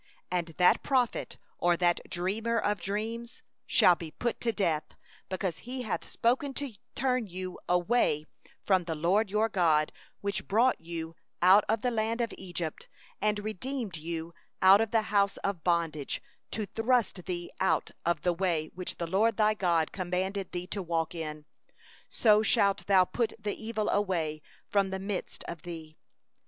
6And 0.31 0.57
that 0.57 0.81
prophet, 0.81 1.37
or 1.59 1.77
that 1.77 1.99
dreamer 2.09 2.57
of 2.57 2.81
dreams, 2.81 3.43
shall 3.67 3.93
be 3.93 4.09
put 4.09 4.41
to 4.41 4.51
death; 4.51 4.95
because 5.29 5.59
he 5.59 5.83
hath 5.83 6.09
spoken 6.09 6.55
perversion 6.55 6.71
against 6.71 6.77
the 8.87 8.95
LORD 8.95 9.29
your 9.29 9.47
God, 9.47 9.91
who 10.23 10.31
brought 10.41 10.81
you 10.81 11.15
out 11.43 11.63
of 11.69 11.81
the 11.81 11.91
land 11.91 12.19
of 12.19 12.33
Egypt, 12.35 12.89
and 13.21 13.41
redeemed 13.43 13.93
thee 13.93 14.27
out 14.59 14.81
of 14.81 14.89
the 14.89 15.03
house 15.13 15.37
of 15.43 15.63
bondage, 15.63 16.19
to 16.49 16.65
draw 16.65 17.03
thee 17.27 17.51
aside 17.59 17.67
out 17.69 17.91
of 18.03 18.21
the 18.23 18.33
way 18.33 18.71
which 18.73 18.97
the 18.97 19.05
LORD 19.05 19.37
thy 19.37 19.53
God 19.53 19.91
commanded 19.91 20.51
thee 20.51 20.65
to 20.65 20.81
walk 20.81 21.13
in. 21.13 21.45
So 22.09 22.41
shalt 22.41 22.87
thou 22.87 23.05
put 23.05 23.33
away 23.33 23.41
the 23.43 23.63
evil 23.63 24.39
from 24.67 24.89
the 24.89 24.97
midst 24.97 25.43
of 25.43 25.61
thee. 25.61 25.95